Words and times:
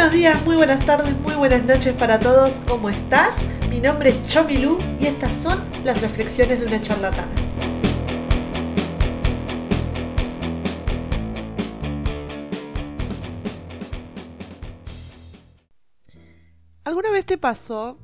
buenos 0.00 0.14
días, 0.14 0.46
muy 0.46 0.56
buenas 0.56 0.86
tardes, 0.86 1.14
muy 1.20 1.34
buenas 1.34 1.62
noches 1.62 1.92
para 1.92 2.18
todos. 2.18 2.54
¿Cómo 2.66 2.88
estás? 2.88 3.34
Mi 3.68 3.80
nombre 3.80 4.08
es 4.08 4.26
Chomilu 4.26 4.78
y 4.98 5.04
estas 5.04 5.30
son 5.42 5.62
las 5.84 6.00
reflexiones 6.00 6.58
de 6.58 6.66
una 6.68 6.80
charlatana. 6.80 7.30
¿Alguna 16.84 17.10
vez 17.10 17.26
te 17.26 17.36
pasó 17.36 17.98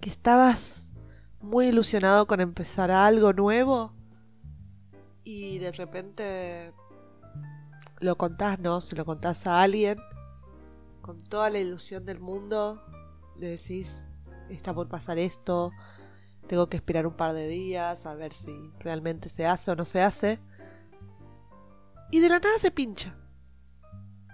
que 0.00 0.10
estabas 0.10 0.92
muy 1.40 1.68
ilusionado 1.68 2.26
con 2.26 2.42
empezar 2.42 2.90
algo 2.90 3.32
nuevo 3.32 3.94
y 5.24 5.56
de 5.56 5.72
repente 5.72 6.74
lo 7.98 8.18
contás, 8.18 8.58
¿no? 8.58 8.82
Se 8.82 8.94
lo 8.94 9.06
contás 9.06 9.46
a 9.46 9.62
alguien 9.62 9.96
con 11.08 11.24
toda 11.24 11.48
la 11.48 11.58
ilusión 11.58 12.04
del 12.04 12.20
mundo, 12.20 12.82
le 13.38 13.46
decís, 13.48 13.98
está 14.50 14.74
por 14.74 14.88
pasar 14.88 15.16
esto, 15.16 15.70
tengo 16.46 16.68
que 16.68 16.76
esperar 16.76 17.06
un 17.06 17.14
par 17.14 17.32
de 17.32 17.48
días 17.48 18.04
a 18.04 18.12
ver 18.12 18.34
si 18.34 18.52
realmente 18.80 19.30
se 19.30 19.46
hace 19.46 19.70
o 19.70 19.74
no 19.74 19.86
se 19.86 20.02
hace. 20.02 20.38
Y 22.10 22.20
de 22.20 22.28
la 22.28 22.40
nada 22.40 22.58
se 22.58 22.70
pincha. 22.70 23.16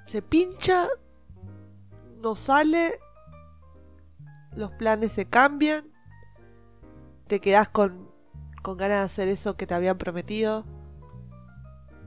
Se 0.09 0.21
pincha, 0.21 0.89
no 2.21 2.35
sale, 2.35 2.99
los 4.57 4.73
planes 4.73 5.13
se 5.13 5.27
cambian, 5.27 5.93
te 7.29 7.41
quedás 7.41 7.69
con, 7.69 8.11
con 8.65 8.77
ganas 8.77 8.99
de 8.99 9.05
hacer 9.05 9.29
eso 9.29 9.57
que 9.57 9.69
te 9.69 9.75
habían 9.75 9.97
prometido. 9.97 10.65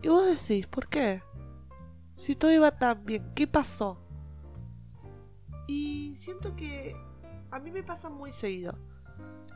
Y 0.01 0.09
vos 0.09 0.25
decís, 0.25 0.67
¿por 0.67 0.89
qué? 0.89 1.23
Si 2.17 2.35
todo 2.35 2.51
iba 2.51 2.71
tan 2.71 3.05
bien, 3.05 3.31
¿qué 3.33 3.47
pasó? 3.47 4.03
Y 5.67 6.15
siento 6.19 6.55
que 6.55 6.95
a 7.51 7.59
mí 7.59 7.71
me 7.71 7.83
pasa 7.83 8.09
muy 8.09 8.31
seguido. 8.31 8.73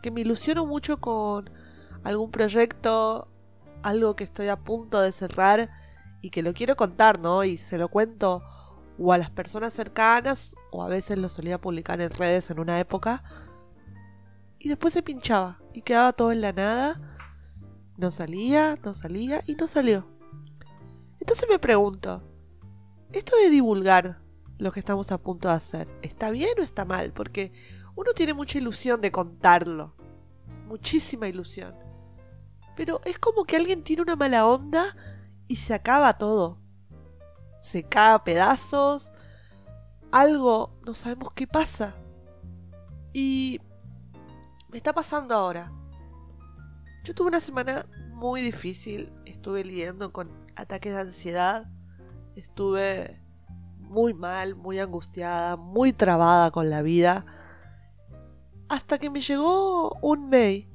Que 0.01 0.11
me 0.11 0.21
ilusiono 0.21 0.65
mucho 0.65 0.99
con 0.99 1.49
algún 2.03 2.31
proyecto, 2.31 3.27
algo 3.83 4.15
que 4.15 4.23
estoy 4.23 4.49
a 4.49 4.57
punto 4.57 5.01
de 5.01 5.11
cerrar 5.11 5.69
y 6.21 6.29
que 6.29 6.43
lo 6.43 6.53
quiero 6.53 6.75
contar, 6.75 7.19
¿no? 7.19 7.43
Y 7.43 7.57
se 7.57 7.77
lo 7.77 7.89
cuento 7.89 8.43
o 8.97 9.13
a 9.13 9.17
las 9.17 9.31
personas 9.31 9.73
cercanas 9.73 10.55
o 10.71 10.83
a 10.83 10.87
veces 10.87 11.17
lo 11.17 11.29
solía 11.29 11.59
publicar 11.59 12.01
en 12.01 12.11
redes 12.11 12.49
en 12.51 12.59
una 12.59 12.79
época. 12.79 13.23
Y 14.59 14.69
después 14.69 14.93
se 14.93 15.01
pinchaba 15.01 15.59
y 15.73 15.81
quedaba 15.81 16.13
todo 16.13 16.31
en 16.31 16.41
la 16.41 16.53
nada. 16.53 17.01
No 17.97 18.11
salía, 18.11 18.77
no 18.83 18.93
salía 18.93 19.43
y 19.47 19.55
no 19.55 19.67
salió. 19.67 20.07
Entonces 21.19 21.47
me 21.49 21.59
pregunto, 21.59 22.23
esto 23.11 23.35
de 23.37 23.49
divulgar 23.49 24.21
lo 24.61 24.71
que 24.71 24.79
estamos 24.79 25.11
a 25.11 25.17
punto 25.17 25.47
de 25.47 25.55
hacer. 25.55 25.87
¿Está 26.03 26.29
bien 26.29 26.51
o 26.59 26.61
está 26.61 26.85
mal? 26.85 27.13
Porque 27.13 27.51
uno 27.95 28.13
tiene 28.13 28.35
mucha 28.35 28.59
ilusión 28.59 29.01
de 29.01 29.11
contarlo. 29.11 29.95
Muchísima 30.67 31.27
ilusión. 31.27 31.73
Pero 32.75 33.01
es 33.03 33.17
como 33.17 33.45
que 33.45 33.55
alguien 33.55 33.83
tiene 33.83 34.03
una 34.03 34.15
mala 34.15 34.45
onda 34.45 34.95
y 35.47 35.55
se 35.55 35.73
acaba 35.73 36.19
todo. 36.19 36.59
Se 37.59 37.81
cae 37.81 38.13
a 38.13 38.23
pedazos. 38.23 39.11
Algo, 40.11 40.79
no 40.85 40.93
sabemos 40.93 41.33
qué 41.33 41.47
pasa. 41.47 41.95
Y 43.13 43.59
me 44.69 44.77
está 44.77 44.93
pasando 44.93 45.33
ahora. 45.33 45.71
Yo 47.03 47.15
tuve 47.15 47.29
una 47.29 47.39
semana 47.39 47.87
muy 48.13 48.41
difícil. 48.41 49.11
Estuve 49.25 49.63
lidiando 49.63 50.13
con 50.13 50.29
ataques 50.55 50.93
de 50.93 50.99
ansiedad. 50.99 51.65
Estuve 52.35 53.20
muy 53.91 54.13
mal, 54.13 54.55
muy 54.55 54.79
angustiada, 54.79 55.57
muy 55.57 55.93
trabada 55.93 56.49
con 56.51 56.69
la 56.69 56.81
vida. 56.81 57.25
Hasta 58.69 58.97
que 58.97 59.09
me 59.09 59.19
llegó 59.19 59.97
un 60.01 60.29
mail 60.29 60.69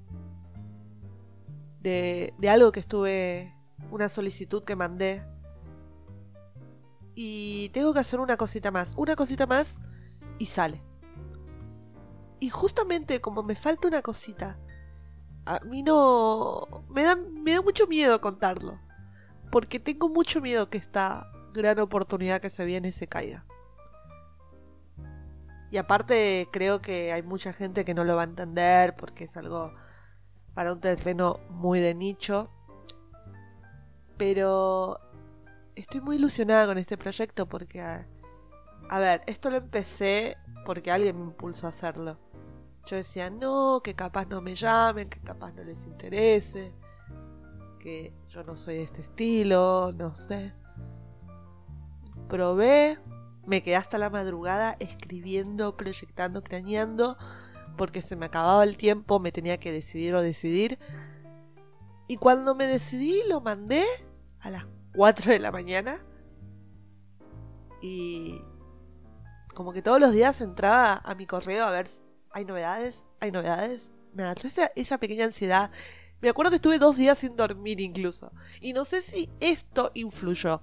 de, 1.80 2.34
de 2.38 2.48
algo 2.50 2.72
que 2.72 2.80
estuve, 2.80 3.54
una 3.90 4.08
solicitud 4.08 4.64
que 4.64 4.76
mandé. 4.76 5.24
Y 7.14 7.70
tengo 7.70 7.94
que 7.94 8.00
hacer 8.00 8.20
una 8.20 8.36
cosita 8.36 8.70
más, 8.70 8.92
una 8.98 9.16
cosita 9.16 9.46
más 9.46 9.74
y 10.38 10.46
sale. 10.46 10.82
Y 12.38 12.50
justamente 12.50 13.22
como 13.22 13.42
me 13.42 13.56
falta 13.56 13.88
una 13.88 14.02
cosita, 14.02 14.58
a 15.46 15.60
mí 15.60 15.82
no... 15.82 16.84
Me 16.90 17.02
da, 17.02 17.16
me 17.16 17.54
da 17.54 17.62
mucho 17.62 17.86
miedo 17.86 18.20
contarlo. 18.20 18.78
Porque 19.50 19.80
tengo 19.80 20.10
mucho 20.10 20.42
miedo 20.42 20.68
que 20.68 20.76
esta 20.76 21.32
gran 21.56 21.78
oportunidad 21.78 22.40
que 22.40 22.50
se 22.50 22.64
viene 22.64 22.92
se 22.92 23.06
caiga. 23.06 23.44
Y 25.70 25.78
aparte 25.78 26.48
creo 26.52 26.80
que 26.80 27.12
hay 27.12 27.22
mucha 27.22 27.52
gente 27.52 27.84
que 27.84 27.94
no 27.94 28.04
lo 28.04 28.16
va 28.16 28.22
a 28.22 28.26
entender 28.26 28.94
porque 28.94 29.24
es 29.24 29.36
algo 29.36 29.72
para 30.54 30.72
un 30.72 30.80
terreno 30.80 31.40
muy 31.50 31.80
de 31.80 31.94
nicho. 31.94 32.48
Pero 34.16 35.00
estoy 35.74 36.00
muy 36.00 36.16
ilusionada 36.16 36.66
con 36.66 36.78
este 36.78 36.96
proyecto 36.96 37.46
porque, 37.46 37.80
a, 37.80 38.98
ver, 38.98 39.22
esto 39.26 39.50
lo 39.50 39.56
empecé 39.56 40.36
porque 40.64 40.90
alguien 40.90 41.18
me 41.18 41.24
impulsó 41.24 41.66
a 41.66 41.70
hacerlo. 41.70 42.18
Yo 42.86 42.96
decía, 42.96 43.28
no, 43.28 43.80
que 43.82 43.94
capaz 43.94 44.26
no 44.26 44.40
me 44.40 44.54
llamen, 44.54 45.10
que 45.10 45.20
capaz 45.20 45.52
no 45.52 45.64
les 45.64 45.84
interese, 45.84 46.72
que 47.80 48.14
yo 48.28 48.44
no 48.44 48.56
soy 48.56 48.76
de 48.76 48.82
este 48.84 49.02
estilo, 49.02 49.92
no 49.92 50.14
sé 50.14 50.54
probé, 52.36 52.98
me 53.46 53.62
quedé 53.62 53.76
hasta 53.76 53.96
la 53.96 54.10
madrugada 54.10 54.76
escribiendo, 54.78 55.74
proyectando, 55.74 56.44
craneando, 56.44 57.16
porque 57.78 58.02
se 58.02 58.14
me 58.14 58.26
acababa 58.26 58.62
el 58.62 58.76
tiempo, 58.76 59.18
me 59.18 59.32
tenía 59.32 59.56
que 59.58 59.72
decidir 59.72 60.14
o 60.14 60.20
decidir. 60.20 60.78
Y 62.08 62.18
cuando 62.18 62.54
me 62.54 62.66
decidí, 62.66 63.22
lo 63.26 63.40
mandé 63.40 63.86
a 64.40 64.50
las 64.50 64.66
4 64.94 65.32
de 65.32 65.38
la 65.38 65.50
mañana. 65.50 66.04
Y 67.80 68.42
como 69.54 69.72
que 69.72 69.80
todos 69.80 69.98
los 69.98 70.12
días 70.12 70.42
entraba 70.42 71.00
a 71.02 71.14
mi 71.14 71.26
correo 71.26 71.64
a 71.64 71.70
ver, 71.70 71.88
hay 72.32 72.44
novedades, 72.44 73.06
hay 73.18 73.32
novedades. 73.32 73.90
Me 74.12 74.24
agarré 74.24 74.48
esa, 74.48 74.70
esa 74.76 74.98
pequeña 74.98 75.24
ansiedad. 75.24 75.70
Me 76.20 76.28
acuerdo 76.28 76.50
que 76.50 76.56
estuve 76.56 76.78
dos 76.78 76.98
días 76.98 77.16
sin 77.16 77.34
dormir 77.34 77.80
incluso. 77.80 78.30
Y 78.60 78.74
no 78.74 78.84
sé 78.84 79.00
si 79.00 79.30
esto 79.40 79.90
influyó 79.94 80.60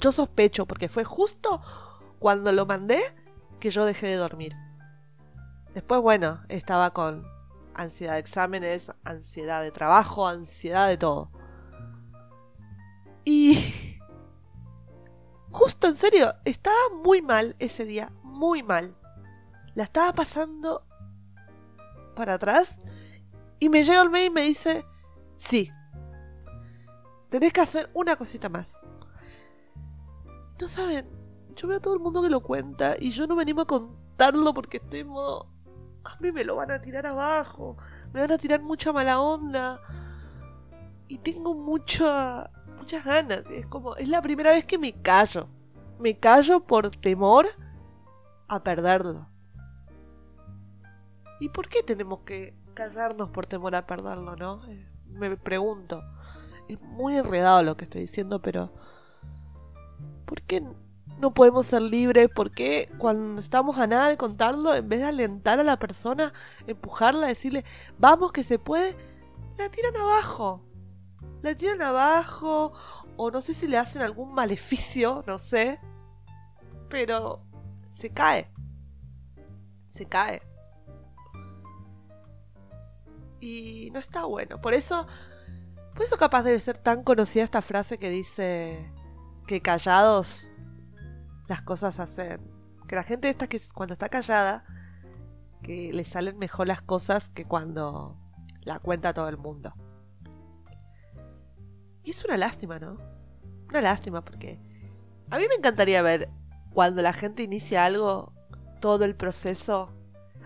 yo 0.00 0.12
sospecho, 0.12 0.66
porque 0.66 0.88
fue 0.88 1.04
justo 1.04 1.60
cuando 2.18 2.52
lo 2.52 2.66
mandé 2.66 3.00
que 3.60 3.70
yo 3.70 3.84
dejé 3.84 4.08
de 4.08 4.16
dormir. 4.16 4.54
Después, 5.74 6.00
bueno, 6.00 6.40
estaba 6.48 6.92
con 6.92 7.24
ansiedad 7.74 8.14
de 8.14 8.20
exámenes, 8.20 8.90
ansiedad 9.04 9.62
de 9.62 9.70
trabajo, 9.70 10.26
ansiedad 10.26 10.88
de 10.88 10.98
todo. 10.98 11.30
Y... 13.24 13.58
Justo, 15.50 15.86
en 15.86 15.96
serio, 15.96 16.34
estaba 16.46 16.76
muy 17.04 17.20
mal 17.20 17.56
ese 17.58 17.84
día, 17.84 18.10
muy 18.22 18.62
mal. 18.62 18.96
La 19.74 19.84
estaba 19.84 20.12
pasando 20.14 20.86
para 22.16 22.34
atrás 22.34 22.78
y 23.58 23.68
me 23.68 23.82
llega 23.82 24.02
el 24.02 24.10
mail 24.10 24.26
y 24.26 24.34
me 24.34 24.42
dice, 24.42 24.84
sí, 25.38 25.70
tenés 27.28 27.52
que 27.52 27.60
hacer 27.60 27.90
una 27.94 28.16
cosita 28.16 28.48
más. 28.48 28.80
No 30.62 30.68
saben, 30.68 31.04
yo 31.56 31.66
veo 31.66 31.78
a 31.78 31.80
todo 31.80 31.94
el 31.94 31.98
mundo 31.98 32.22
que 32.22 32.30
lo 32.30 32.40
cuenta 32.40 32.94
y 32.96 33.10
yo 33.10 33.26
no 33.26 33.34
me 33.34 33.42
animo 33.42 33.62
a 33.62 33.66
contarlo 33.66 34.54
porque 34.54 34.76
estoy 34.76 35.00
en 35.00 35.08
modo... 35.08 35.48
A 36.04 36.16
mí 36.20 36.30
me 36.30 36.44
lo 36.44 36.54
van 36.54 36.70
a 36.70 36.80
tirar 36.80 37.04
abajo, 37.04 37.76
me 38.12 38.20
van 38.20 38.30
a 38.30 38.38
tirar 38.38 38.62
mucha 38.62 38.92
mala 38.92 39.20
onda. 39.20 39.80
Y 41.08 41.18
tengo 41.18 41.52
mucha, 41.52 42.48
muchas 42.78 43.04
ganas. 43.04 43.42
Es 43.50 43.66
como, 43.66 43.96
es 43.96 44.08
la 44.08 44.22
primera 44.22 44.52
vez 44.52 44.64
que 44.64 44.78
me 44.78 44.92
callo. 45.02 45.48
Me 45.98 46.16
callo 46.16 46.60
por 46.60 46.92
temor 46.92 47.48
a 48.46 48.62
perderlo. 48.62 49.28
¿Y 51.40 51.48
por 51.48 51.68
qué 51.68 51.82
tenemos 51.82 52.20
que 52.20 52.56
callarnos 52.74 53.30
por 53.30 53.46
temor 53.46 53.74
a 53.74 53.84
perderlo, 53.84 54.36
no? 54.36 54.64
Eh, 54.68 54.88
me 55.08 55.36
pregunto. 55.36 56.04
Es 56.68 56.80
muy 56.82 57.16
enredado 57.16 57.64
lo 57.64 57.76
que 57.76 57.82
estoy 57.82 58.02
diciendo, 58.02 58.40
pero 58.40 58.72
¿Por 60.32 60.40
qué 60.44 60.64
no 61.18 61.34
podemos 61.34 61.66
ser 61.66 61.82
libres? 61.82 62.30
¿Por 62.30 62.52
qué 62.52 62.90
cuando 62.96 63.38
estamos 63.38 63.76
a 63.76 63.86
nada 63.86 64.08
de 64.08 64.16
contarlo, 64.16 64.74
en 64.74 64.88
vez 64.88 65.00
de 65.00 65.04
alentar 65.04 65.60
a 65.60 65.62
la 65.62 65.78
persona, 65.78 66.32
empujarla, 66.66 67.26
decirle, 67.26 67.66
vamos 67.98 68.32
que 68.32 68.42
se 68.42 68.58
puede, 68.58 68.96
la 69.58 69.68
tiran 69.68 69.94
abajo? 69.94 70.64
La 71.42 71.54
tiran 71.54 71.82
abajo, 71.82 72.72
o 73.18 73.30
no 73.30 73.42
sé 73.42 73.52
si 73.52 73.68
le 73.68 73.76
hacen 73.76 74.00
algún 74.00 74.32
maleficio, 74.32 75.22
no 75.26 75.38
sé, 75.38 75.78
pero 76.88 77.44
se 78.00 78.08
cae. 78.08 78.50
Se 79.88 80.06
cae. 80.06 80.40
Y 83.38 83.90
no 83.92 84.00
está 84.00 84.24
bueno. 84.24 84.62
Por 84.62 84.72
eso, 84.72 85.06
por 85.92 86.04
eso 86.04 86.16
capaz 86.16 86.42
debe 86.42 86.58
ser 86.58 86.78
tan 86.78 87.04
conocida 87.04 87.44
esta 87.44 87.60
frase 87.60 87.98
que 87.98 88.08
dice 88.08 88.90
que 89.52 89.60
callados 89.60 90.50
las 91.46 91.60
cosas 91.60 92.00
hacen 92.00 92.40
Que 92.88 92.96
la 92.96 93.02
gente 93.02 93.28
esta 93.28 93.46
que 93.48 93.60
cuando 93.74 93.92
está 93.92 94.08
callada, 94.08 94.64
que 95.62 95.92
le 95.92 96.04
salen 96.04 96.38
mejor 96.38 96.66
las 96.66 96.80
cosas 96.80 97.28
que 97.30 97.44
cuando 97.44 98.16
la 98.62 98.78
cuenta 98.78 99.12
todo 99.12 99.28
el 99.28 99.36
mundo. 99.36 99.74
Y 102.02 102.10
es 102.12 102.24
una 102.24 102.38
lástima, 102.38 102.78
¿no? 102.78 102.96
Una 103.68 103.82
lástima 103.82 104.24
porque 104.24 104.58
a 105.30 105.36
mí 105.36 105.44
me 105.48 105.54
encantaría 105.54 106.00
ver 106.00 106.30
cuando 106.72 107.02
la 107.02 107.12
gente 107.12 107.42
inicia 107.42 107.84
algo, 107.84 108.32
todo 108.80 109.04
el 109.04 109.14
proceso 109.14 109.92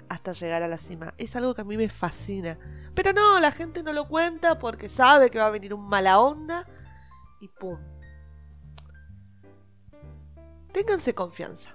hasta 0.08 0.32
llegar 0.32 0.64
a 0.64 0.68
la 0.68 0.78
cima. 0.78 1.14
Es 1.18 1.36
algo 1.36 1.54
que 1.54 1.60
a 1.60 1.64
mí 1.64 1.76
me 1.76 1.88
fascina. 1.88 2.58
Pero 2.94 3.12
no, 3.12 3.38
la 3.38 3.52
gente 3.52 3.84
no 3.84 3.92
lo 3.92 4.08
cuenta 4.08 4.58
porque 4.58 4.88
sabe 4.88 5.30
que 5.30 5.38
va 5.38 5.46
a 5.46 5.50
venir 5.50 5.72
un 5.72 5.88
mala 5.88 6.18
onda 6.18 6.66
y 7.40 7.48
¡pum! 7.48 7.78
Ténganse 10.76 11.14
confianza. 11.14 11.70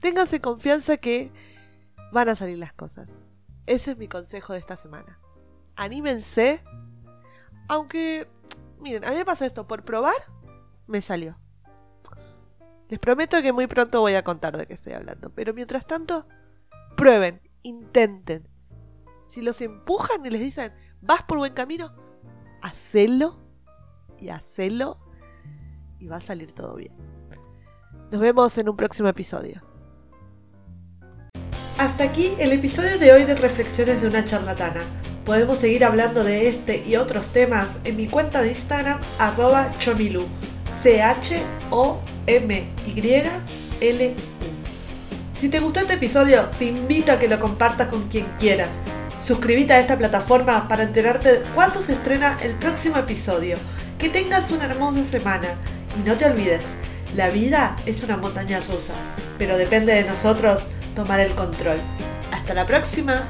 Ténganse 0.00 0.40
confianza 0.40 0.96
que 0.96 1.30
van 2.10 2.28
a 2.28 2.34
salir 2.34 2.58
las 2.58 2.72
cosas. 2.72 3.08
Ese 3.66 3.92
es 3.92 3.98
mi 3.98 4.08
consejo 4.08 4.52
de 4.52 4.58
esta 4.58 4.74
semana. 4.74 5.20
Anímense. 5.76 6.60
Aunque, 7.68 8.28
miren, 8.80 9.04
a 9.04 9.10
mí 9.10 9.16
me 9.16 9.24
pasó 9.24 9.44
esto, 9.44 9.68
por 9.68 9.84
probar, 9.84 10.16
me 10.88 11.02
salió. 11.02 11.38
Les 12.88 12.98
prometo 12.98 13.40
que 13.42 13.52
muy 13.52 13.68
pronto 13.68 14.00
voy 14.00 14.14
a 14.14 14.24
contar 14.24 14.56
de 14.56 14.66
qué 14.66 14.74
estoy 14.74 14.94
hablando. 14.94 15.30
Pero 15.30 15.54
mientras 15.54 15.86
tanto, 15.86 16.26
prueben, 16.96 17.40
intenten. 17.62 18.48
Si 19.28 19.40
los 19.40 19.60
empujan 19.60 20.26
y 20.26 20.30
les 20.30 20.40
dicen, 20.40 20.72
vas 21.00 21.22
por 21.22 21.38
buen 21.38 21.54
camino, 21.54 21.94
hacelo 22.60 23.38
y 24.18 24.30
hacelo 24.30 24.98
y 26.00 26.08
va 26.08 26.16
a 26.16 26.20
salir 26.20 26.50
todo 26.50 26.74
bien. 26.74 26.92
Nos 28.10 28.20
vemos 28.20 28.56
en 28.56 28.68
un 28.68 28.76
próximo 28.76 29.08
episodio. 29.08 29.62
Hasta 31.76 32.04
aquí 32.04 32.34
el 32.38 32.52
episodio 32.52 32.98
de 32.98 33.10
hoy 33.10 33.24
de 33.24 33.34
Reflexiones 33.34 34.00
de 34.00 34.06
una 34.06 34.24
charlatana. 34.24 34.84
Podemos 35.24 35.58
seguir 35.58 35.84
hablando 35.84 36.22
de 36.22 36.48
este 36.48 36.84
y 36.86 36.94
otros 36.94 37.26
temas 37.32 37.66
en 37.82 37.96
mi 37.96 38.06
cuenta 38.06 38.42
de 38.42 38.50
Instagram, 38.50 39.00
arroba 39.18 39.72
chomilu. 39.80 40.24
C-H-O-M-Y-L-U. 40.82 41.66
Si 45.36 45.48
te 45.48 45.58
gustó 45.58 45.80
este 45.80 45.94
episodio, 45.94 46.46
te 46.60 46.66
invito 46.66 47.10
a 47.10 47.18
que 47.18 47.26
lo 47.26 47.40
compartas 47.40 47.88
con 47.88 48.06
quien 48.06 48.26
quieras. 48.38 48.68
Suscríbete 49.20 49.72
a 49.72 49.80
esta 49.80 49.98
plataforma 49.98 50.68
para 50.68 50.84
enterarte 50.84 51.32
de 51.32 51.40
cuándo 51.56 51.82
se 51.82 51.94
estrena 51.94 52.38
el 52.40 52.54
próximo 52.54 52.98
episodio. 52.98 53.58
Que 53.98 54.08
tengas 54.08 54.52
una 54.52 54.66
hermosa 54.66 55.02
semana 55.02 55.48
y 55.98 56.08
no 56.08 56.16
te 56.16 56.26
olvides, 56.26 56.64
la 57.14 57.30
vida 57.30 57.76
es 57.86 58.02
una 58.02 58.16
montaña 58.16 58.60
rusa, 58.68 58.94
pero 59.38 59.56
depende 59.56 59.94
de 59.94 60.04
nosotros 60.04 60.62
tomar 60.94 61.20
el 61.20 61.32
control. 61.34 61.78
Hasta 62.32 62.54
la 62.54 62.66
próxima. 62.66 63.28